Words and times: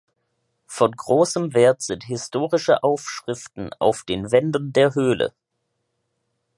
Von 0.65 0.93
großem 0.93 1.53
Wert 1.53 1.83
sind 1.83 2.05
historische 2.07 2.81
Aufschriften 2.81 3.69
auf 3.77 4.01
den 4.03 4.31
Wänden 4.31 4.73
der 4.73 4.95
Höhle. 4.95 5.31